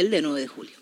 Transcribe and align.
el 0.00 0.10
de 0.10 0.22
9 0.22 0.40
de 0.40 0.48
julio. 0.48 0.80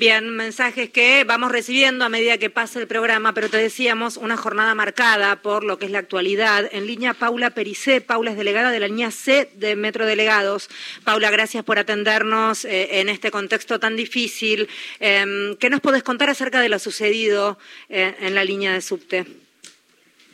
Bien, 0.00 0.30
mensajes 0.30 0.88
que 0.88 1.24
vamos 1.24 1.52
recibiendo 1.52 2.06
a 2.06 2.08
medida 2.08 2.38
que 2.38 2.48
pasa 2.48 2.80
el 2.80 2.86
programa, 2.86 3.34
pero 3.34 3.50
te 3.50 3.58
decíamos 3.58 4.16
una 4.16 4.38
jornada 4.38 4.74
marcada 4.74 5.42
por 5.42 5.62
lo 5.62 5.78
que 5.78 5.84
es 5.84 5.90
la 5.90 5.98
actualidad. 5.98 6.66
En 6.72 6.86
línea 6.86 7.12
Paula 7.12 7.50
Pericé, 7.50 8.00
Paula 8.00 8.30
es 8.30 8.38
delegada 8.38 8.70
de 8.70 8.80
la 8.80 8.86
línea 8.88 9.10
C 9.10 9.50
de 9.56 9.76
Metro 9.76 10.06
Delegados. 10.06 10.70
Paula, 11.04 11.30
gracias 11.30 11.64
por 11.64 11.78
atendernos 11.78 12.64
eh, 12.64 13.00
en 13.00 13.10
este 13.10 13.30
contexto 13.30 13.78
tan 13.78 13.94
difícil. 13.94 14.68
Em, 15.00 15.54
¿Qué 15.56 15.68
nos 15.68 15.80
podés 15.80 16.02
contar 16.02 16.30
acerca 16.30 16.62
de 16.62 16.70
lo 16.70 16.78
sucedido 16.78 17.58
eh, 17.90 18.14
en 18.20 18.34
la 18.34 18.44
línea 18.44 18.72
de 18.72 18.80
subte? 18.80 19.26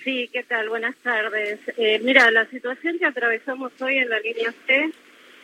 Sí, 0.05 0.31
¿qué 0.33 0.45
tal? 0.45 0.69
Buenas 0.69 0.95
tardes. 1.03 1.59
Eh, 1.77 1.99
mira, 2.05 2.31
la 2.31 2.49
situación 2.51 3.01
que 3.01 3.07
atravesamos 3.07 3.73
hoy 3.81 3.99
en 3.99 4.11
la 4.11 4.21
línea 4.21 4.55
C 4.69 4.93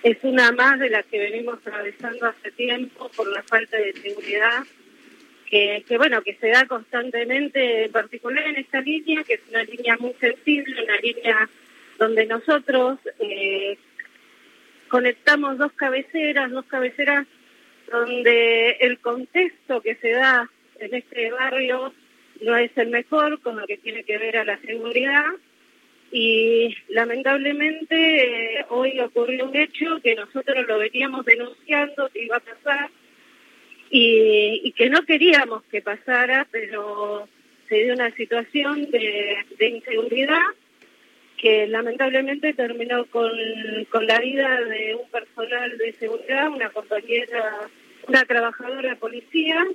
es 0.03 0.19
una 0.23 0.50
más 0.53 0.79
de 0.79 0.91
las 0.91 1.05
que 1.07 1.19
venimos 1.19 1.59
atravesando 1.59 2.27
hace 2.27 2.51
tiempo 2.52 3.11
por 3.16 3.29
la 3.29 3.43
falta 3.43 3.77
de 3.77 3.93
seguridad 3.93 4.64
que, 5.47 5.84
bueno 5.98 6.23
que 6.23 6.34
se 6.37 6.48
da 6.48 6.66
constantemente 6.66 7.84
en 7.84 7.93
particular 7.93 8.46
en 8.46 8.57
esta 8.57 8.80
línea 8.80 9.23
que 9.23 9.34
es 9.34 9.41
una 9.51 9.62
línea 9.65 9.96
muy 9.98 10.15
sensible 10.15 10.83
una 10.83 10.96
línea 10.96 11.48
donde 11.98 12.27
nosotros 12.27 12.98
eh, 13.20 13.79
conectamos 14.88 15.59
dos 15.59 15.73
cabeceras 15.73 16.51
dos 16.51 16.65
cabeceras 16.66 17.27
donde 17.91 18.71
el 18.80 18.98
contexto 18.98 19.82
que 19.82 19.95
se 19.96 20.10
da 20.12 20.51
en 20.79 20.95
este 20.95 21.30
barrio 21.30 21.93
no 22.41 22.57
es 22.57 22.71
el 22.77 22.88
mejor 22.88 23.41
con 23.41 23.57
lo 23.57 23.66
que 23.66 23.77
tiene 23.77 24.05
que 24.05 24.19
ver 24.19 24.38
a 24.38 24.45
la 24.45 24.59
seguridad 24.59 25.27
y 26.12 26.77
lamentablemente 26.89 28.59
eh, 28.59 28.66
hoy 28.69 29.01
ocurrió 29.01 29.47
un 29.47 29.57
hecho 29.57 29.98
que 30.02 30.15
nosotros 30.15 30.66
lo 30.69 30.79
veníamos 30.79 31.25
denunciando 31.25 32.11
que 32.11 32.25
iba 32.25 32.37
a 32.37 32.41
pasar 32.41 32.91
y, 33.91 34.73
que 34.73 34.91
no 34.91 35.02
queríamos 35.02 35.62
que 35.65 35.80
pasara, 35.80 36.47
pero 36.51 37.29
se 37.69 37.85
dio 37.85 37.95
una 37.95 38.10
situación 38.15 38.91
de, 38.91 39.69
inseguridad 39.69 40.43
que 41.38 41.66
lamentablemente 41.66 42.52
terminó 42.52 43.07
con, 43.07 43.30
con 43.91 44.07
la 44.07 44.19
vida 44.21 44.60
de 44.65 44.95
un 44.95 45.09
personal 45.10 45.76
de 45.79 45.93
seguridad, 45.95 46.49
una 46.49 46.71
compañera, 46.71 47.69
una 48.07 48.24
trabajadora 48.24 48.97
policía 48.97 49.66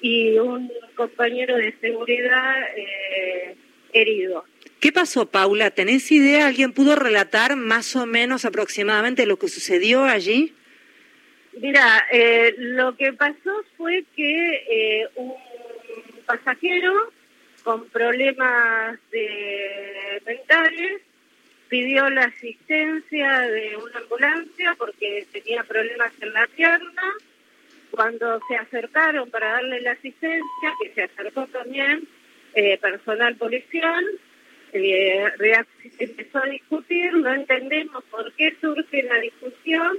y 0.00 0.38
un 0.38 0.70
compañero 0.94 1.56
de 1.56 1.72
seguridad 1.80 2.62
eh, 2.76 3.56
herido. 3.92 4.44
¿Qué 4.80 4.92
pasó, 4.92 5.26
Paula? 5.30 5.70
¿Tenés 5.70 6.10
idea? 6.12 6.46
¿Alguien 6.46 6.72
pudo 6.72 6.94
relatar 6.94 7.56
más 7.56 7.96
o 7.96 8.06
menos 8.06 8.44
aproximadamente 8.44 9.26
lo 9.26 9.38
que 9.38 9.48
sucedió 9.48 10.04
allí? 10.04 10.54
Mira, 11.60 12.06
eh, 12.12 12.54
lo 12.58 12.96
que 12.96 13.12
pasó 13.12 13.64
fue 13.76 14.04
que 14.14 14.54
eh, 14.70 15.08
un 15.16 15.34
pasajero 16.26 16.92
con 17.64 17.88
problemas 17.88 18.98
mentales 20.24 21.02
pidió 21.68 22.08
la 22.10 22.24
asistencia 22.24 23.40
de 23.40 23.76
una 23.76 23.98
ambulancia 23.98 24.74
porque 24.78 25.26
tenía 25.32 25.62
problemas 25.64 26.12
en 26.20 26.32
la 26.32 26.46
pierna. 26.48 27.02
Cuando 27.90 28.40
se 28.48 28.56
acercaron 28.56 29.30
para 29.30 29.52
darle 29.52 29.80
la 29.80 29.92
asistencia, 29.92 30.72
que 30.82 30.92
se 30.94 31.02
acercó 31.02 31.46
también 31.46 32.06
eh, 32.54 32.78
personal 32.78 33.34
policial, 33.36 34.04
eh, 34.72 35.24
empezó 35.98 36.38
a 36.38 36.46
discutir, 36.46 37.12
no 37.14 37.32
entendemos 37.32 38.04
por 38.10 38.32
qué 38.34 38.54
surge 38.60 39.02
la 39.02 39.20
discusión, 39.20 39.98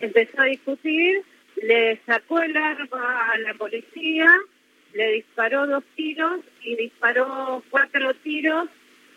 empezó 0.00 0.40
a 0.40 0.44
discutir, 0.44 1.22
le 1.56 2.00
sacó 2.06 2.40
el 2.40 2.56
arma 2.56 3.30
a 3.32 3.38
la 3.38 3.54
policía, 3.54 4.28
le 4.94 5.12
disparó 5.12 5.66
dos 5.66 5.84
tiros 5.96 6.40
y 6.62 6.76
disparó 6.76 7.62
cuatro 7.70 8.14
tiros 8.14 8.68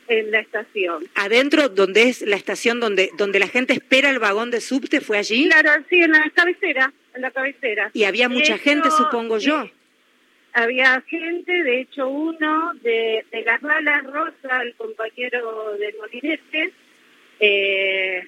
en 0.07 0.31
la 0.31 0.39
estación. 0.39 1.05
¿Adentro, 1.15 1.69
donde 1.69 2.03
es 2.09 2.21
la 2.21 2.35
estación 2.35 2.79
donde, 2.79 3.09
donde 3.17 3.39
la 3.39 3.47
gente 3.47 3.73
espera 3.73 4.09
el 4.09 4.19
vagón 4.19 4.51
de 4.51 4.61
subte, 4.61 5.01
fue 5.01 5.17
allí? 5.17 5.49
Claro, 5.49 5.83
sí, 5.89 5.99
en 6.01 6.11
la 6.11 6.29
cabecera, 6.33 6.93
en 7.15 7.21
la 7.21 7.31
cabecera. 7.31 7.89
Y 7.93 8.03
había 8.03 8.29
mucha 8.29 8.57
gente, 8.57 8.89
supongo 8.91 9.39
yo 9.39 9.69
había 10.55 11.01
gente, 11.01 11.63
de 11.63 11.81
hecho 11.81 12.07
uno 12.07 12.73
de, 12.75 13.25
de 13.29 13.43
las 13.43 13.59
balas 13.59 14.03
rosa, 14.05 14.61
el 14.63 14.73
compañero 14.75 15.75
de 15.77 15.93
Molinete, 15.99 16.73
eh, 17.41 18.25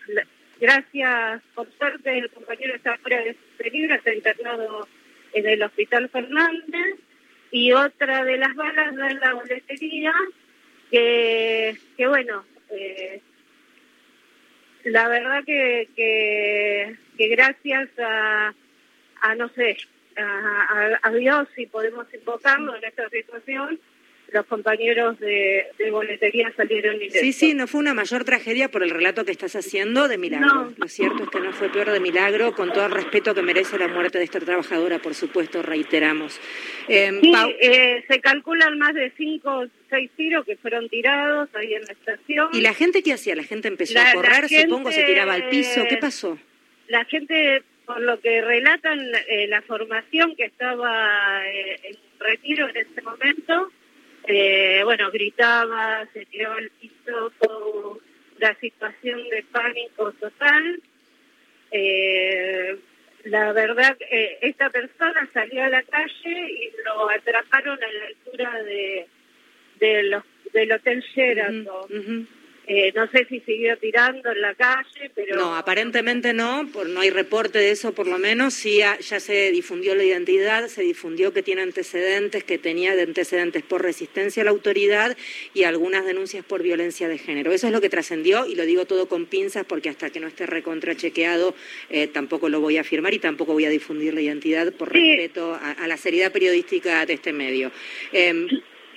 gracias, 0.59 1.41
por 1.55 1.71
suerte 1.77 2.17
el 2.17 2.29
compañero 2.29 2.75
está 2.75 2.97
fuera 2.97 3.23
de 3.23 3.33
peligro, 3.57 3.95
está 3.95 4.13
internado 4.13 4.87
en 5.31 5.47
el 5.47 5.63
Hospital 5.63 6.09
Fernández, 6.09 6.95
y 7.49 7.71
otra 7.71 8.25
de 8.25 8.37
las 8.37 8.53
balas 8.55 8.93
de 8.93 9.13
la 9.13 9.33
boletería, 9.33 10.13
que, 10.91 11.77
que 11.95 12.07
bueno, 12.07 12.43
eh, 12.71 13.21
la 14.83 15.07
verdad 15.07 15.45
que, 15.45 15.87
que, 15.95 16.93
que 17.17 17.27
gracias 17.29 17.87
a, 17.99 18.53
a, 19.21 19.35
no 19.35 19.47
sé, 19.49 19.77
a, 20.17 21.11
Dios, 21.11 21.47
si 21.55 21.65
podemos 21.65 22.07
invocarlo 22.13 22.75
en 22.75 22.83
esta 22.83 23.09
situación, 23.09 23.79
los 24.31 24.45
compañeros 24.45 25.17
de, 25.19 25.67
boletería 25.89 26.51
salieron 26.55 27.01
y 27.01 27.09
Sí, 27.09 27.31
sí, 27.31 27.53
no 27.53 27.65
fue 27.65 27.79
una 27.79 27.93
mayor 27.93 28.25
tragedia 28.25 28.69
por 28.69 28.83
el 28.83 28.89
relato 28.89 29.23
que 29.23 29.31
estás 29.31 29.55
haciendo 29.55 30.07
de 30.07 30.17
milagro. 30.17 30.73
Lo 30.75 30.87
cierto 30.87 31.23
es 31.23 31.29
que 31.29 31.39
no 31.39 31.53
fue 31.53 31.69
peor 31.69 31.91
de 31.91 31.99
milagro, 31.99 32.53
con 32.53 32.71
todo 32.73 32.85
el 32.85 32.91
respeto 32.91 33.33
que 33.33 33.41
merece 33.41 33.77
la 33.77 33.87
muerte 33.87 34.17
de 34.17 34.25
esta 34.25 34.39
trabajadora, 34.39 34.99
por 34.99 35.13
supuesto, 35.13 35.61
reiteramos. 35.61 36.39
Eh, 36.87 37.19
sí, 37.21 37.33
eh, 37.61 38.03
se 38.07 38.19
calculan 38.19 38.77
más 38.77 38.93
de 38.93 39.11
cinco 39.15 39.59
o 39.59 39.67
seis 39.89 40.11
tiros 40.17 40.45
que 40.45 40.57
fueron 40.57 40.89
tirados 40.89 41.49
ahí 41.55 41.73
en 41.73 41.83
la 41.83 41.93
estación. 41.93 42.49
¿Y 42.51 42.61
la 42.61 42.73
gente 42.73 43.03
qué 43.03 43.13
hacía? 43.13 43.35
¿La 43.35 43.43
gente 43.43 43.69
empezó 43.69 43.99
a 43.99 44.13
correr, 44.13 44.49
supongo, 44.49 44.91
se 44.91 45.03
tiraba 45.03 45.33
al 45.33 45.49
piso? 45.49 45.85
¿Qué 45.87 45.97
pasó? 45.97 46.37
La 46.89 47.05
gente 47.05 47.63
por 47.87 48.01
lo 48.01 48.19
que 48.19 48.41
relatan 48.41 48.99
eh, 49.29 49.47
la 49.47 49.61
formación 49.61 50.35
que 50.35 50.43
estaba 50.43 51.41
eh, 51.47 51.79
en 51.83 51.97
retiro 52.19 52.67
en 52.67 52.75
ese 52.75 53.01
momento, 53.01 53.71
eh, 54.27 54.81
bueno, 54.83 55.09
gritaba, 55.09 56.05
se 56.11 56.25
tiró 56.25 56.51
al 56.51 56.69
piso, 56.81 58.01
la 58.39 58.53
situación 58.55 59.23
de 59.29 59.41
pánico 59.51 60.11
total. 60.11 60.81
la 63.23 63.53
verdad, 63.53 63.97
esta 64.41 64.69
persona 64.69 65.29
salió 65.33 65.63
a 65.63 65.69
la 65.69 65.83
calle 65.83 66.51
y 66.51 66.71
lo 66.83 67.09
atraparon 67.09 67.79
a 67.81 67.87
la 67.87 68.05
altura 68.07 68.63
de, 68.63 69.07
de 69.79 70.03
los, 70.03 70.23
del 70.51 70.71
Hotel 70.73 71.01
Sheraton. 71.15 72.27
Eh, 72.69 72.91
no 72.93 73.09
sé 73.09 73.25
si 73.29 73.39
siguió 73.39 73.77
tirando 73.77 74.29
en 74.29 74.41
la 74.41 74.53
calle, 74.53 75.09
pero... 75.15 75.37
No, 75.37 75.55
aparentemente 75.55 76.33
no, 76.33 76.67
por, 76.73 76.89
no 76.89 76.99
hay 76.99 77.09
reporte 77.09 77.59
de 77.59 77.71
eso 77.71 77.93
por 77.93 78.07
lo 78.07 78.17
menos. 78.17 78.53
Sí, 78.53 78.79
ya 78.79 79.19
se 79.21 79.51
difundió 79.51 79.95
la 79.95 80.03
identidad, 80.03 80.67
se 80.67 80.81
difundió 80.81 81.31
que 81.31 81.43
tiene 81.43 81.61
antecedentes, 81.61 82.43
que 82.43 82.57
tenía 82.57 82.91
antecedentes 82.91 83.63
por 83.63 83.83
resistencia 83.83 84.41
a 84.41 84.45
la 84.45 84.51
autoridad 84.51 85.15
y 85.53 85.63
algunas 85.63 86.05
denuncias 86.05 86.43
por 86.43 86.61
violencia 86.61 87.07
de 87.07 87.17
género. 87.17 87.53
Eso 87.53 87.67
es 87.67 87.73
lo 87.73 87.79
que 87.79 87.87
trascendió 87.87 88.45
y 88.45 88.55
lo 88.55 88.65
digo 88.65 88.83
todo 88.83 89.07
con 89.07 89.27
pinzas 89.27 89.65
porque 89.65 89.87
hasta 89.87 90.09
que 90.09 90.19
no 90.19 90.27
esté 90.27 90.45
recontrachequeado 90.45 91.55
eh, 91.89 92.07
tampoco 92.07 92.49
lo 92.49 92.59
voy 92.59 92.77
a 92.77 92.81
afirmar 92.81 93.13
y 93.13 93.19
tampoco 93.19 93.53
voy 93.53 93.63
a 93.63 93.69
difundir 93.69 94.13
la 94.13 94.19
identidad 94.19 94.73
por 94.73 94.91
respeto 94.91 95.57
a, 95.61 95.87
la 95.87 95.95
seriedad 95.95 96.33
periodística 96.33 97.05
de 97.05 97.13
este 97.13 97.31
medio. 97.31 97.71
Em, 98.11 98.47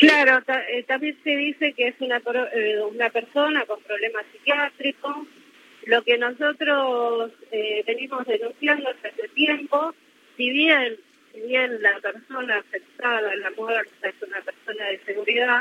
Claro, 0.01 0.43
eh, 0.71 0.83
también 0.85 1.15
se 1.23 1.37
dice 1.37 1.75
que 1.75 1.89
es 1.89 1.95
una, 2.01 2.23
eh, 2.55 2.81
una 2.91 3.11
persona 3.11 3.67
con 3.67 3.83
problemas 3.83 4.25
psiquiátricos. 4.33 5.27
Lo 5.85 6.03
que 6.03 6.17
nosotros 6.17 7.33
eh, 7.53 7.85
venimos 7.87 8.27
denunciando 8.27 8.89
hace 8.89 9.29
tiempo, 9.35 9.95
si 10.39 10.49
bien, 10.51 10.97
si 11.35 11.43
bien 11.43 11.83
la 11.83 12.01
persona 12.01 12.57
afectada, 12.57 13.37
la 13.37 13.51
muerta, 13.51 14.09
es 14.09 14.15
una 14.27 14.41
persona 14.41 14.87
de 14.87 15.01
seguridad, 15.05 15.61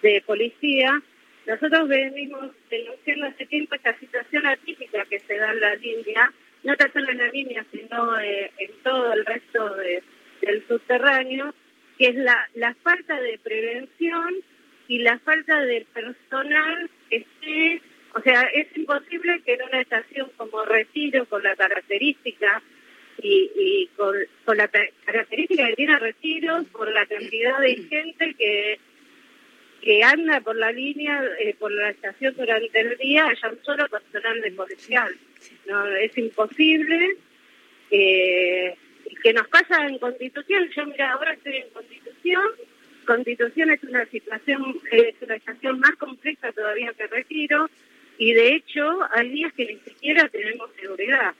de 0.00 0.22
policía, 0.24 1.02
nosotros 1.46 1.86
venimos 1.86 2.52
denunciando 2.70 3.26
hace 3.26 3.44
tiempo 3.44 3.74
esta 3.74 3.98
situación 3.98 4.46
atípica 4.46 5.04
que 5.04 5.20
se 5.20 5.36
da 5.36 5.52
en 5.52 5.60
la 5.60 5.74
línea, 5.74 6.32
no 6.62 6.74
tan 6.74 6.90
solo 6.90 7.10
en 7.10 7.18
la 7.18 7.28
línea, 7.28 7.66
sino 7.70 8.18
en 8.18 8.72
todo 8.82 9.12
el 9.12 9.26
resto 9.26 9.76
del 10.40 10.66
subterráneo, 10.66 11.52
que 11.98 12.06
es 12.06 12.14
la, 12.16 12.48
la 12.54 12.74
falta 12.74 13.20
de 13.20 13.38
prevención 13.38 14.34
y 14.88 14.98
la 14.98 15.18
falta 15.20 15.60
de 15.60 15.86
personal 15.92 16.90
que 17.08 17.16
esté, 17.16 17.82
o 18.14 18.20
sea, 18.20 18.42
es 18.54 18.66
imposible 18.76 19.42
que 19.42 19.54
en 19.54 19.62
una 19.62 19.80
estación 19.80 20.30
como 20.36 20.64
Retiro, 20.64 21.24
con 21.26 21.42
la 21.42 21.56
característica 21.56 22.62
y, 23.22 23.50
y 23.56 23.90
con, 23.96 24.14
con, 24.44 24.56
la 24.56 24.68
característica 24.68 25.68
que 25.68 25.76
tiene 25.76 25.98
Retiro, 25.98 26.64
por 26.72 26.92
la 26.92 27.06
cantidad 27.06 27.58
de 27.60 27.76
gente 27.90 28.34
que 28.34 28.78
que 29.84 30.02
anda 30.02 30.40
por 30.40 30.56
la 30.56 30.72
línea, 30.72 31.22
eh, 31.38 31.54
por 31.58 31.70
la 31.70 31.90
estación 31.90 32.34
durante 32.34 32.80
el 32.80 32.96
día, 32.96 33.26
haya 33.26 33.50
un 33.50 33.62
solo 33.62 33.86
personal 33.88 34.40
de 34.40 34.50
policial. 34.52 35.14
No, 35.66 35.86
es 35.88 36.16
imposible. 36.16 37.18
Eh, 37.90 38.74
que 39.22 39.32
nos 39.32 39.48
pasa 39.48 39.86
en 39.86 39.98
Constitución, 39.98 40.68
yo 40.76 40.86
mira, 40.86 41.12
ahora 41.12 41.32
estoy 41.32 41.56
en 41.56 41.70
Constitución, 41.70 42.44
Constitución 43.06 43.70
es 43.70 43.82
una 43.84 44.06
situación, 44.06 44.80
es 44.90 45.14
una 45.20 45.34
situación 45.34 45.80
más 45.80 45.96
compleja 45.96 46.52
todavía 46.52 46.92
que 46.92 47.06
Retiro, 47.06 47.68
y 48.18 48.32
de 48.32 48.54
hecho 48.54 49.00
hay 49.12 49.28
días 49.30 49.52
que 49.54 49.66
ni 49.66 49.78
siquiera 49.80 50.28
tenemos 50.28 50.70
seguridad. 50.80 51.34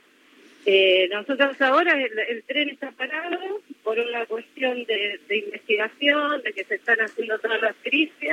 Eh, 0.67 1.09
nosotros 1.13 1.61
ahora 1.61 1.93
el, 2.03 2.43
tren 2.45 2.71
está 2.71 2.91
parado 2.93 3.61
por 3.83 3.99
una 3.99 4.25
cuestión 4.25 4.85
de, 4.85 5.21
investigación, 5.29 6.43
de 6.43 6.53
que 6.55 6.65
se 6.65 6.77
están 6.77 7.01
haciendo 7.01 7.39
todas 7.39 7.61
las 7.61 7.77
crisis, 7.83 8.31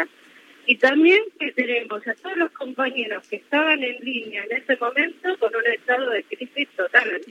y 0.66 0.78
también 0.78 1.22
que 1.40 1.52
tenemos 1.52 2.08
a 2.08 2.14
todos 2.16 2.38
los 2.38 2.52
compañeros 2.52 3.28
que 3.28 3.38
estaban 3.38 3.84
en 3.84 3.98
línea 4.04 4.44
en 4.44 4.58
ese 4.58 4.78
momento 4.78 5.38
con 5.40 5.56
un 5.56 5.68
estado 5.68 6.10
de 6.12 6.24
crisis 6.24 6.68
total, 6.76 7.22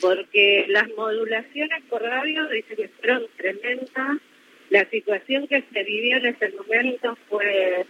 porque 0.00 0.66
las 0.68 0.88
modulaciones 0.90 1.82
por 1.88 2.02
radio 2.02 2.48
dicen 2.48 2.76
que 2.76 2.88
fueron 2.88 3.26
tremendas, 3.36 4.18
la 4.70 4.84
situación 4.88 5.48
que 5.48 5.62
se 5.72 5.82
vivió 5.82 6.18
en 6.18 6.26
ese 6.26 6.50
momento 6.50 7.16
fue 7.28 7.86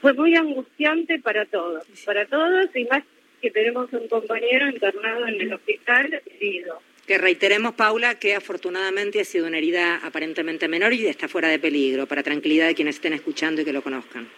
fue 0.00 0.12
muy 0.12 0.36
angustiante 0.36 1.18
para 1.18 1.46
todos, 1.46 1.86
para 2.04 2.26
todos 2.26 2.68
y 2.74 2.84
más 2.84 3.02
que 3.40 3.50
tenemos 3.50 3.90
un 3.92 4.06
compañero 4.06 4.68
internado 4.68 5.26
en 5.26 5.40
el 5.40 5.52
hospital 5.54 6.22
herido. 6.26 6.78
Que 7.06 7.18
reiteremos, 7.18 7.74
Paula, 7.74 8.18
que 8.18 8.34
afortunadamente 8.34 9.20
ha 9.20 9.24
sido 9.24 9.46
una 9.46 9.58
herida 9.58 9.96
aparentemente 9.96 10.68
menor 10.68 10.94
y 10.94 11.06
está 11.06 11.28
fuera 11.28 11.48
de 11.48 11.58
peligro, 11.58 12.06
para 12.06 12.22
tranquilidad 12.22 12.66
de 12.66 12.74
quienes 12.74 12.96
estén 12.96 13.12
escuchando 13.12 13.60
y 13.60 13.64
que 13.64 13.72
lo 13.72 13.82
conozcan. 13.82 14.28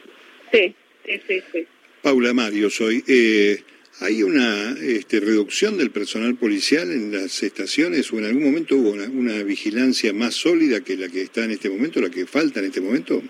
Sí, 0.52 0.74
sí, 1.04 1.20
sí. 1.28 1.42
sí. 1.52 1.66
Paula 2.02 2.32
Mario, 2.32 2.70
soy. 2.70 3.04
Eh, 3.06 3.62
¿Hay 4.00 4.22
una 4.22 4.76
este, 4.82 5.20
reducción 5.20 5.78
del 5.78 5.90
personal 5.90 6.34
policial 6.34 6.90
en 6.92 7.12
las 7.12 7.42
estaciones 7.42 8.12
o 8.12 8.18
en 8.18 8.26
algún 8.26 8.44
momento 8.44 8.76
hubo 8.76 8.90
una, 8.90 9.04
una, 9.04 9.42
vigilancia 9.42 10.12
más 10.12 10.34
sólida 10.34 10.82
que 10.82 10.96
la 10.96 11.08
que 11.08 11.22
está 11.22 11.44
en 11.44 11.52
este 11.52 11.70
momento, 11.70 12.00
la 12.00 12.10
que 12.10 12.26
falta 12.26 12.60
en 12.60 12.66
este 12.66 12.82
momento? 12.82 13.22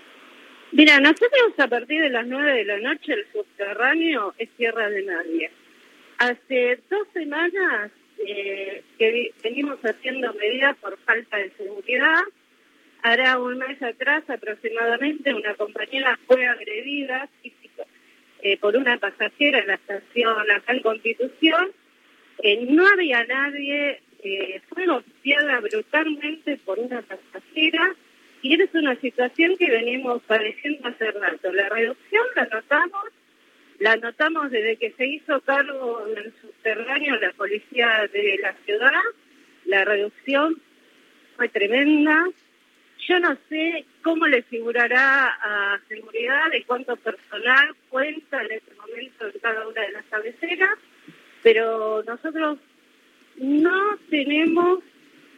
Mira, 0.73 0.99
nosotros 0.99 1.53
a 1.57 1.67
partir 1.67 2.01
de 2.01 2.09
las 2.09 2.27
nueve 2.27 2.51
de 2.53 2.65
la 2.65 2.79
noche 2.79 3.13
el 3.13 3.25
subterráneo 3.31 4.33
es 4.37 4.49
tierra 4.57 4.89
de 4.89 5.03
nadie. 5.03 5.49
Hace 6.17 6.79
dos 6.89 7.07
semanas 7.13 7.91
eh, 8.25 8.83
que 8.97 9.31
venimos 9.43 9.79
haciendo 9.83 10.33
medidas 10.33 10.75
por 10.77 10.97
falta 10.99 11.37
de 11.37 11.51
seguridad. 11.51 12.21
Hará 13.03 13.39
un 13.39 13.57
mes 13.57 13.81
atrás 13.81 14.23
aproximadamente 14.29 15.33
una 15.33 15.53
compañera 15.55 16.19
fue 16.25 16.47
agredida 16.47 17.29
eh, 18.41 18.57
por 18.57 18.75
una 18.75 18.97
pasajera 18.97 19.59
en 19.59 19.67
la 19.67 19.75
estación 19.75 20.51
acá 20.51 20.73
en 20.73 20.81
Constitución. 20.81 21.71
Eh, 22.39 22.65
no 22.69 22.87
había 22.87 23.23
nadie, 23.25 24.01
fue 24.69 24.85
golpeada 24.85 25.59
brutalmente 25.59 26.57
por 26.57 26.79
una 26.79 27.01
pasajera 27.01 27.95
y 28.41 28.61
es 28.61 28.73
una 28.73 28.95
situación 28.99 29.57
que 29.57 29.69
venimos 29.69 30.21
padeciendo 30.23 30.87
hace 30.87 31.11
rato. 31.11 31.51
La 31.53 31.69
reducción 31.69 32.25
la 32.35 32.45
notamos, 32.45 33.05
la 33.79 33.95
notamos 33.95 34.49
desde 34.49 34.77
que 34.77 34.91
se 34.91 35.05
hizo 35.05 35.39
cargo 35.41 36.05
del 36.07 36.33
subterráneo 36.41 37.15
la 37.19 37.31
policía 37.33 38.09
de 38.11 38.39
la 38.41 38.53
ciudad. 38.65 38.91
La 39.65 39.85
reducción 39.85 40.59
fue 41.35 41.49
tremenda. 41.49 42.25
Yo 43.07 43.19
no 43.19 43.37
sé 43.49 43.85
cómo 44.01 44.25
le 44.25 44.41
figurará 44.43 45.27
a 45.27 45.79
seguridad 45.87 46.49
de 46.51 46.63
cuánto 46.63 46.95
personal 46.95 47.75
cuenta 47.89 48.41
en 48.41 48.51
este 48.51 48.73
momento 48.75 49.27
en 49.27 49.39
cada 49.39 49.67
una 49.67 49.81
de 49.81 49.91
las 49.91 50.05
cabeceras, 50.05 50.77
pero 51.43 52.03
nosotros 52.03 52.57
no 53.37 53.97
tenemos 54.09 54.79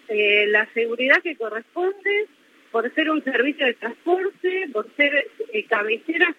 eh, 0.07 0.47
la 0.47 0.65
seguridad 0.73 1.21
que 1.21 1.35
corresponde 1.35 2.27
por 2.71 2.91
ser 2.93 3.11
un 3.11 3.23
servicio 3.23 3.65
de 3.65 3.73
transporte, 3.73 4.69
por 4.71 4.89
ser 4.95 5.27
eh, 5.53 5.65
cabeceras 5.65 6.35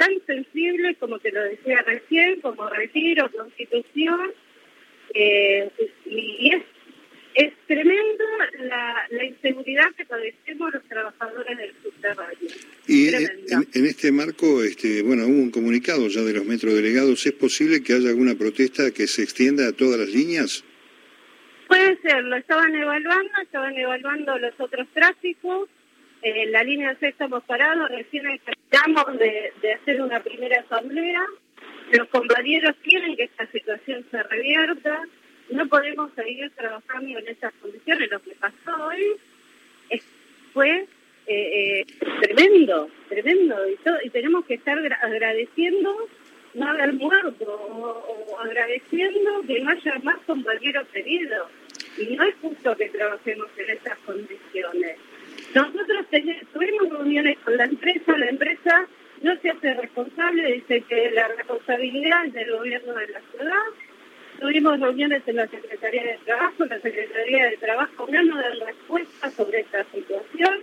tan 0.00 0.12
sensibles 0.26 0.96
como 0.98 1.18
te 1.18 1.30
lo 1.30 1.42
decía 1.44 1.82
recién, 1.82 2.40
como 2.40 2.66
Retiro, 2.70 3.30
Constitución, 3.30 4.32
eh, 5.12 5.70
y 6.06 6.54
es, 6.54 6.62
es 7.34 7.52
tremendo 7.66 8.24
la, 8.60 9.06
inseguridad 9.22 9.94
que 9.98 10.06
padecemos 10.06 10.72
los 10.72 10.82
trabajadores 10.84 11.58
del 11.58 11.74
subterráneo. 11.82 12.48
Y 12.86 13.08
en, 13.08 13.84
este 13.84 14.10
marco, 14.10 14.64
este, 14.64 15.02
bueno, 15.02 15.26
hubo 15.26 15.42
un 15.42 15.50
comunicado 15.50 16.08
ya 16.08 16.22
de 16.22 16.32
los 16.32 16.46
metrodelegados, 16.46 17.26
¿es 17.26 17.32
posible 17.32 17.82
que 17.82 17.92
haya 17.92 18.08
alguna 18.08 18.36
protesta 18.36 18.90
que 18.92 19.06
se 19.06 19.22
extienda 19.22 19.68
a 19.68 19.72
todas 19.72 20.00
las 20.00 20.08
líneas? 20.08 20.64
Puede 21.68 22.00
ser, 22.00 22.24
lo 22.24 22.36
estaban 22.36 22.74
evaluando, 22.74 23.32
estaban 23.42 23.76
evaluando 23.76 24.38
los 24.38 24.58
otros 24.58 24.88
tráficos. 24.94 25.68
En 26.22 26.52
la 26.52 26.62
línea 26.64 26.94
C 26.96 27.08
estamos 27.08 27.44
parados, 27.44 27.90
recién 27.90 28.24
tratamos 28.70 29.18
de, 29.18 29.49
asamblea. 30.60 31.24
Los 31.92 32.08
compañeros 32.08 32.76
quieren 32.82 33.16
que 33.16 33.24
esta 33.24 33.46
situación 33.48 34.04
se 34.10 34.22
revierta. 34.22 35.02
No 35.50 35.66
podemos 35.66 36.12
seguir 36.14 36.50
trabajando 36.52 37.18
en 37.18 37.28
esas 37.28 37.52
condiciones. 37.54 38.10
Lo 38.10 38.20
que 38.20 38.34
pasó 38.36 38.86
hoy 38.86 39.16
fue 40.52 40.86
eh, 41.26 41.82
eh, 41.82 41.86
tremendo, 42.20 42.88
tremendo. 43.08 43.56
Y, 44.04 44.10
tenemos 44.10 44.44
que 44.46 44.54
estar 44.54 44.78
agradeciendo 45.02 46.08
no 46.54 46.68
haber 46.68 46.92
muerto 46.94 47.44
o, 47.46 48.38
agradeciendo 48.40 49.42
que 49.46 49.60
no 49.60 49.70
haya 49.70 49.94
más 50.02 50.18
compañeros 50.26 50.86
heridos. 50.94 51.48
Y 51.98 52.16
no 52.16 52.24
es 52.24 52.34
justo 52.40 52.76
que 52.76 52.88
trabajemos 52.88 53.48
en 53.56 53.70
esas 53.70 53.98
condiciones. 53.98 54.96
Nosotros 55.54 56.06
tuvimos 56.52 56.88
reuniones 56.90 57.38
con 57.38 57.56
la 57.56 57.64
empresa, 57.64 58.16
la 58.16 58.26
empresa 58.26 58.86
no 59.22 59.36
se 59.40 59.50
hace 59.50 59.74
dice 60.42 60.82
que 60.82 61.10
la 61.10 61.28
responsabilidad 61.28 62.26
es 62.26 62.32
del 62.32 62.50
gobierno 62.50 62.94
de 62.94 63.08
la 63.08 63.20
ciudad. 63.30 63.64
Tuvimos 64.40 64.80
reuniones 64.80 65.22
en 65.26 65.36
la 65.36 65.46
Secretaría 65.48 66.02
de 66.02 66.18
Trabajo, 66.24 66.64
la 66.64 66.80
Secretaría 66.80 67.50
de 67.50 67.56
Trabajo 67.58 68.06
no 68.10 68.22
nos 68.22 68.38
dan 68.38 68.60
respuesta 68.66 69.30
sobre 69.30 69.60
esta 69.60 69.84
situación. 69.92 70.62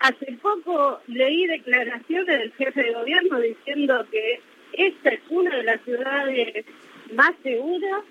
Hace 0.00 0.32
poco 0.40 1.00
leí 1.06 1.46
declaraciones 1.46 2.26
del 2.26 2.52
jefe 2.52 2.82
de 2.82 2.92
gobierno 2.92 3.40
diciendo 3.40 4.06
que 4.10 4.40
esta 4.72 5.10
es 5.10 5.20
una 5.28 5.56
de 5.56 5.62
las 5.62 5.80
ciudades 5.82 6.64
más 7.14 7.32
seguras. 7.42 8.02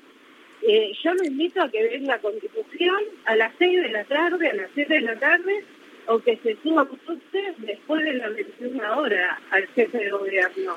Eh, 0.61 0.93
yo 1.03 1.13
lo 1.13 1.23
invito 1.23 1.61
a 1.61 1.69
que 1.69 1.83
venga 1.83 2.15
a 2.15 2.19
Constitución 2.19 3.01
a 3.25 3.35
las 3.35 3.53
6 3.57 3.81
de 3.81 3.89
la 3.89 4.03
tarde, 4.05 4.49
a 4.49 4.55
las 4.55 4.69
7 4.73 4.93
de 4.93 5.01
la 5.01 5.19
tarde, 5.19 5.65
o 6.07 6.19
que 6.19 6.37
se 6.43 6.57
suba 6.63 6.83
usted 6.83 7.53
después 7.59 8.03
de 8.03 8.13
la 8.13 8.29
21 8.29 8.97
hora 8.97 9.41
al 9.51 9.67
jefe 9.67 9.97
de 9.97 10.09
gobierno. 10.11 10.75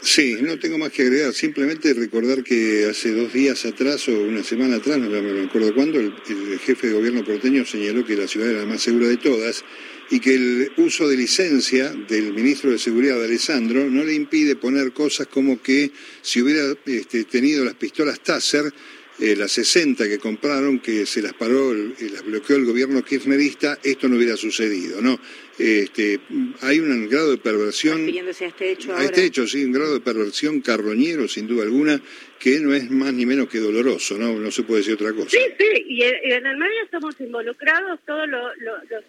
Sí, 0.00 0.36
no 0.40 0.58
tengo 0.60 0.78
más 0.78 0.92
que 0.92 1.02
agregar, 1.02 1.32
simplemente 1.32 1.92
recordar 1.92 2.44
que 2.44 2.86
hace 2.88 3.12
dos 3.12 3.32
días 3.32 3.64
atrás 3.64 4.08
o 4.08 4.12
una 4.12 4.44
semana 4.44 4.76
atrás, 4.76 4.96
no 4.98 5.10
me 5.10 5.44
acuerdo 5.44 5.74
cuándo, 5.74 5.98
el, 5.98 6.12
jefe 6.60 6.86
de 6.86 6.92
gobierno 6.92 7.24
porteño 7.24 7.64
señaló 7.64 8.06
que 8.06 8.14
la 8.14 8.28
ciudad 8.28 8.48
era 8.48 8.60
la 8.60 8.66
más 8.66 8.80
segura 8.80 9.08
de 9.08 9.16
todas 9.16 9.64
y 10.10 10.20
que 10.20 10.34
el 10.34 10.72
uso 10.76 11.08
de 11.08 11.16
licencia 11.16 11.92
del 12.08 12.32
ministro 12.32 12.70
de 12.70 12.78
Seguridad, 12.78 13.22
Alessandro, 13.22 13.90
no 13.90 14.04
le 14.04 14.14
impide 14.14 14.54
poner 14.54 14.92
cosas 14.92 15.26
como 15.26 15.60
que 15.60 15.90
si 16.22 16.42
hubiera 16.42 16.74
este, 16.86 17.24
tenido 17.24 17.64
las 17.64 17.74
pistolas 17.74 18.20
Taser, 18.20 18.72
eh, 19.20 19.34
las 19.34 19.50
60 19.50 20.08
que 20.08 20.18
compraron, 20.18 20.78
que 20.78 21.04
se 21.04 21.20
las 21.20 21.32
paró, 21.32 21.74
eh, 21.74 21.92
las 22.12 22.24
bloqueó 22.24 22.56
el 22.56 22.64
gobierno 22.64 23.02
kirchnerista, 23.02 23.76
esto 23.82 24.08
no 24.08 24.16
hubiera 24.16 24.36
sucedido, 24.36 25.00
¿no? 25.00 25.18
Este, 25.58 26.20
hay 26.62 26.78
un 26.78 27.08
grado 27.08 27.32
de 27.32 27.38
perversión. 27.38 28.08
a 28.08 28.30
este 28.30 28.70
hecho 28.70 28.94
A 28.94 29.02
este 29.02 29.24
hecho, 29.24 29.44
sí, 29.48 29.64
un 29.64 29.72
grado 29.72 29.94
de 29.94 30.00
perversión 30.00 30.60
carroñero, 30.60 31.26
sin 31.26 31.48
duda 31.48 31.64
alguna, 31.64 32.00
que 32.38 32.60
no 32.60 32.72
es 32.72 32.88
más 32.92 33.12
ni 33.12 33.26
menos 33.26 33.48
que 33.48 33.58
doloroso, 33.58 34.16
¿no? 34.16 34.34
No 34.34 34.52
se 34.52 34.62
puede 34.62 34.80
decir 34.80 34.94
otra 34.94 35.12
cosa. 35.12 35.30
Sí, 35.30 35.40
sí, 35.58 35.84
y 35.88 36.02
en 36.04 36.46
el 36.46 36.56
medio 36.56 36.84
estamos 36.84 37.20
involucrados 37.20 37.98
todos 38.06 38.28
los, 38.28 38.52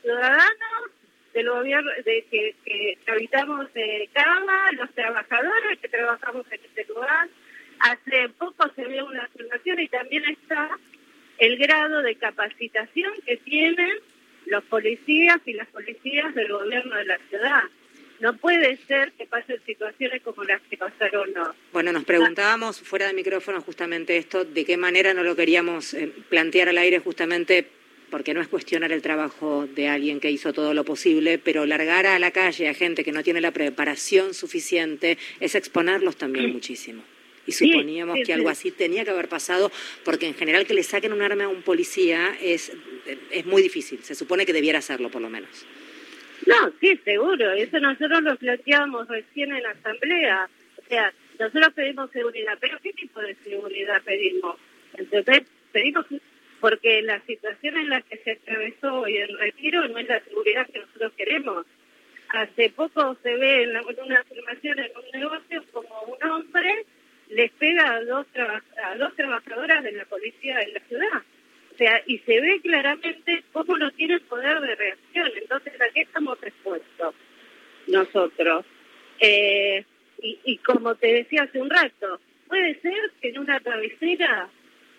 ciudadanos 0.01 0.89
del 1.35 1.49
gobierno 1.49 1.91
de 2.03 2.25
que, 2.31 2.55
que 2.65 2.97
habitamos 3.05 3.71
de 3.75 4.09
Cama, 4.11 4.71
los 4.71 4.89
trabajadores 4.95 5.77
que 5.79 5.87
trabajamos 5.87 6.47
en 6.51 6.61
este 6.65 6.85
lugar 6.91 7.29
Hace 7.79 8.29
poco 8.37 8.69
se 8.75 8.85
vio 8.85 9.05
una 9.05 9.23
afirmación 9.23 9.79
y 9.79 9.87
también 9.87 10.23
está 10.25 10.77
el 11.37 11.57
grado 11.57 12.01
de 12.01 12.15
capacitación 12.15 13.13
que 13.25 13.37
tienen 13.37 13.91
los 14.47 14.63
policías 14.65 15.37
y 15.45 15.53
las 15.53 15.67
policías 15.69 16.35
del 16.35 16.51
gobierno 16.51 16.95
de 16.95 17.05
la 17.05 17.17
ciudad. 17.29 17.63
No 18.19 18.35
puede 18.35 18.75
ser 18.85 19.13
que 19.13 19.25
pasen 19.25 19.61
situaciones 19.65 20.21
como 20.21 20.43
las 20.43 20.61
que 20.63 20.75
pasaron 20.75 21.29
hoy. 21.37 21.55
Bueno, 21.71 21.93
nos 21.93 22.03
preguntábamos 22.03 22.81
fuera 22.81 23.07
de 23.07 23.13
micrófono 23.13 23.61
justamente 23.61 24.17
esto, 24.17 24.43
de 24.43 24.65
qué 24.65 24.75
manera 24.75 25.13
no 25.13 25.23
lo 25.23 25.37
queríamos 25.37 25.93
eh, 25.93 26.11
plantear 26.27 26.67
al 26.67 26.77
aire 26.79 26.99
justamente 26.99 27.67
porque 28.11 28.33
no 28.33 28.41
es 28.41 28.49
cuestionar 28.49 28.91
el 28.91 29.01
trabajo 29.01 29.67
de 29.67 29.87
alguien 29.87 30.19
que 30.19 30.31
hizo 30.31 30.51
todo 30.51 30.73
lo 30.73 30.83
posible, 30.83 31.37
pero 31.37 31.65
largar 31.65 32.07
a 32.07 32.19
la 32.19 32.31
calle 32.31 32.67
a 32.67 32.73
gente 32.73 33.05
que 33.05 33.11
no 33.11 33.23
tiene 33.23 33.39
la 33.39 33.51
preparación 33.51 34.33
suficiente 34.33 35.17
es 35.39 35.55
exponerlos 35.55 36.17
también 36.17 36.51
muchísimo 36.51 37.03
y 37.49 37.51
suponíamos 37.51 38.19
que 38.25 38.33
algo 38.33 38.49
así 38.49 38.71
tenía 38.71 39.03
que 39.03 39.11
haber 39.11 39.27
pasado, 39.27 39.71
porque 40.05 40.27
en 40.27 40.35
general 40.35 40.65
que 40.65 40.73
le 40.73 40.83
saquen 40.83 41.13
un 41.13 41.21
arma 41.21 41.45
a 41.45 41.47
un 41.49 41.61
policía 41.61 42.37
es, 42.41 42.71
es 43.31 43.45
muy 43.45 43.61
difícil, 43.61 43.99
se 44.03 44.15
supone 44.15 44.45
que 44.45 44.53
debiera 44.53 44.79
hacerlo 44.79 45.09
por 45.09 45.21
lo 45.21 45.29
menos. 45.29 45.65
No, 46.45 46.71
sí, 46.79 46.99
seguro, 47.03 47.51
eso 47.51 47.79
nosotros 47.79 48.21
lo 48.21 48.35
planteamos 48.37 49.07
recién 49.07 49.53
en 49.53 49.63
la 49.63 49.71
asamblea, 49.71 50.49
o 50.77 50.87
sea, 50.87 51.13
nosotros 51.39 51.73
pedimos 51.73 52.11
seguridad, 52.11 52.57
pero 52.59 52.77
¿qué 52.81 52.93
tipo 52.93 53.19
de 53.21 53.35
seguridad 53.43 54.01
pedimos? 54.03 54.57
Entonces, 54.97 55.43
pedimos 55.71 56.05
porque 56.59 57.01
la 57.01 57.21
situación 57.21 57.77
en 57.77 57.89
la 57.89 58.01
que 58.01 58.17
se 58.17 58.31
atravesó 58.31 59.01
hoy 59.01 59.17
el 59.17 59.37
retiro 59.37 59.87
no 59.87 59.97
es 59.97 60.07
la 60.07 60.19
seguridad 60.21 60.67
que 60.67 60.79
nosotros 60.79 61.13
queremos. 61.15 61.65
Hace 62.29 62.69
poco 62.69 63.15
se 63.23 63.35
ve 63.35 63.63
en, 63.63 63.77
una 63.77 64.19
afirmación 64.19 64.79
en 64.79 64.91
un 64.95 65.19
negocio 65.19 65.63
como 65.71 66.01
un 66.01 66.29
hombre 66.29 66.85
les 67.29 67.51
pega 67.51 67.93
a 67.93 68.01
dos, 68.03 68.27
trabajadoras 69.15 69.83
de 69.83 69.91
la 69.91 70.05
policía 70.05 70.57
de 70.57 70.67
la 70.73 70.79
ciudad. 70.81 71.23
O 71.73 71.77
sea, 71.77 72.01
y 72.05 72.17
se 72.19 72.41
ve 72.41 72.59
claramente 72.61 73.43
cómo 73.53 73.77
no 73.77 73.89
tiene 73.91 74.19
poder 74.21 74.59
de 74.59 74.75
reacción. 74.75 75.31
Entonces, 75.41 75.73
¿a 75.79 75.89
qué 75.93 76.01
estamos 76.01 76.37
expuestos 76.43 77.15
nosotros? 77.87 78.65
Eh, 79.19 79.85
y, 80.21 80.57
como 80.57 80.95
te 80.95 81.13
decía 81.13 81.43
hace 81.43 81.61
un 81.61 81.69
rato, 81.69 82.19
puede 82.47 82.79
ser 82.81 83.11
que 83.21 83.29
en 83.29 83.39
una 83.39 83.59
cabecera 83.61 84.49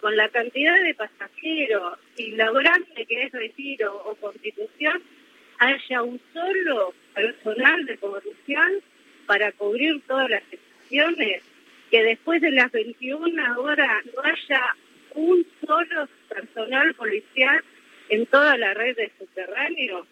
con 0.01 0.17
la 0.17 0.29
cantidad 0.31 0.83
de 0.83 0.95
pasajeros 0.95 1.99
y 2.17 2.31
la 2.33 2.51
grande 2.51 3.05
que 3.07 3.25
es 3.25 3.33
retiro 3.33 4.03
o 4.07 4.15
constitución, 4.15 5.03
haya 5.59 6.03
un 6.03 6.19
solo 6.33 6.95
personal 7.15 7.85
de 7.85 7.99
corrupción 7.99 8.81
para 9.27 9.53
cubrir 9.53 10.01
todas 10.07 10.31
las 10.31 10.43
estaciones, 10.51 11.43
que 11.90 12.02
después 12.02 12.40
de 12.40 12.52
las 12.52 12.70
21 12.70 13.61
horas 13.61 14.04
no 14.14 14.23
haya 14.23 14.76
un 15.14 15.47
solo 15.66 16.09
personal 16.28 16.94
policial 16.94 17.62
en 18.09 18.26
toda 18.26 18.56
la 18.56 18.75
red 18.75 18.97
de 18.97 19.11
subterráneos. 19.18 20.06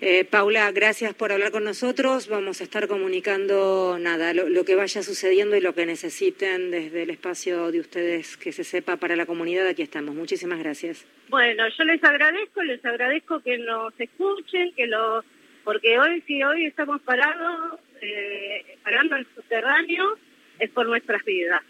Eh, 0.00 0.24
Paula, 0.24 0.70
gracias 0.70 1.12
por 1.12 1.32
hablar 1.32 1.50
con 1.50 1.64
nosotros. 1.64 2.28
Vamos 2.28 2.60
a 2.60 2.64
estar 2.64 2.86
comunicando 2.86 3.98
nada, 3.98 4.32
lo, 4.32 4.64
que 4.64 4.76
vaya 4.76 5.02
sucediendo 5.02 5.56
y 5.56 5.60
lo 5.60 5.74
que 5.74 5.86
necesiten 5.86 6.70
desde 6.70 7.02
el 7.02 7.10
espacio 7.10 7.72
de 7.72 7.80
ustedes 7.80 8.36
que 8.36 8.52
se 8.52 8.62
sepa 8.62 8.96
para 8.96 9.16
la 9.16 9.26
comunidad. 9.26 9.66
Aquí 9.66 9.82
estamos. 9.82 10.14
Muchísimas 10.14 10.60
gracias. 10.60 11.04
Bueno, 11.28 11.64
yo 11.76 11.84
les 11.84 12.02
agradezco, 12.04 12.62
les 12.62 12.84
agradezco 12.84 13.40
que 13.40 13.58
nos 13.58 13.92
escuchen, 13.98 14.72
que 14.76 14.86
lo, 14.86 15.24
porque 15.64 15.98
hoy 15.98 16.22
si 16.28 16.44
hoy 16.44 16.66
estamos 16.66 17.02
parados, 17.02 17.80
eh, 18.00 18.78
parando 18.84 19.16
el 19.16 19.26
subterráneo, 19.34 20.16
es 20.58 20.70
por 20.70 20.86
nuestras 20.86 21.24
vidas. 21.24 21.62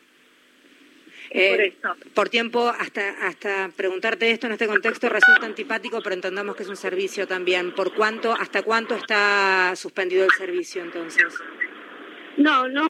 Eh, 1.30 1.74
por, 2.14 2.28
tiempo, 2.28 2.68
hasta, 2.68 3.26
hasta 3.26 3.70
preguntarte 3.76 4.30
esto 4.30 4.46
en 4.46 4.52
este 4.52 4.66
contexto 4.66 5.08
resulta 5.08 5.46
antipático, 5.46 6.00
pero 6.02 6.14
entendamos 6.14 6.56
que 6.56 6.62
es 6.62 6.68
un 6.68 6.76
servicio 6.76 7.26
también. 7.26 7.72
¿Por 7.74 7.94
cuánto, 7.94 8.32
hasta 8.32 8.62
cuánto 8.62 8.94
está 8.94 9.74
suspendido 9.76 10.24
el 10.24 10.30
servicio 10.30 10.82
entonces? 10.82 11.34
No, 12.36 12.68
no. 12.68 12.86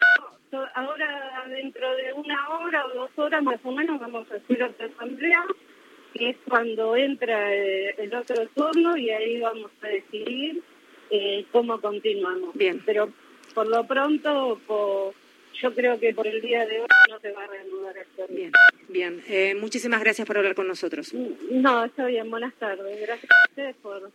Ahora, 0.74 1.44
dentro 1.48 1.94
de 1.96 2.12
una 2.12 2.48
hora 2.50 2.86
o 2.86 2.94
dos 2.94 3.10
horas 3.16 3.42
más 3.42 3.58
o 3.64 3.72
menos, 3.72 4.00
vamos 4.00 4.30
a 4.30 4.36
hacer 4.36 4.62
otra 4.62 4.86
asamblea, 4.86 5.44
que 6.14 6.30
es 6.30 6.36
cuando 6.48 6.96
entra 6.96 7.54
eh, 7.54 7.94
el 7.98 8.14
otro 8.14 8.46
turno 8.54 8.96
y 8.96 9.10
ahí 9.10 9.40
vamos 9.40 9.70
a 9.82 9.88
decidir 9.88 10.62
eh, 11.10 11.44
cómo 11.50 11.80
continuamos. 11.80 12.54
Bien. 12.54 12.82
Pero 12.86 13.12
por 13.52 13.68
lo 13.68 13.86
pronto, 13.86 14.60
por 14.66 15.14
yo 15.60 15.74
creo 15.74 15.98
que 15.98 16.14
por 16.14 16.26
el 16.26 16.40
día 16.40 16.66
de 16.66 16.80
hoy 16.80 16.86
no 17.10 17.18
se 17.20 17.32
va 17.32 17.44
a 17.44 17.46
reanudar 17.46 17.96
esto. 17.96 18.26
Bien, 18.28 18.52
bien. 18.88 19.22
Eh, 19.28 19.54
muchísimas 19.54 20.00
gracias 20.00 20.26
por 20.26 20.38
hablar 20.38 20.54
con 20.54 20.68
nosotros. 20.68 21.12
No, 21.50 21.84
está 21.84 22.06
bien. 22.06 22.30
Buenas 22.30 22.54
tardes. 22.54 23.00
Gracias 23.00 23.30
a 23.30 23.48
ustedes 23.50 23.76
por, 23.82 24.10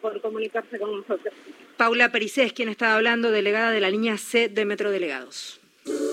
por 0.00 0.20
comunicarse 0.20 0.78
con 0.78 0.96
nosotros. 0.96 1.34
Paula 1.76 2.10
Pericés, 2.10 2.52
quien 2.52 2.68
estaba 2.68 2.96
hablando, 2.96 3.30
delegada 3.30 3.70
de 3.70 3.80
la 3.80 3.90
línea 3.90 4.18
C 4.18 4.48
de 4.48 4.64
Metro 4.64 4.90
Delegados. 4.90 5.60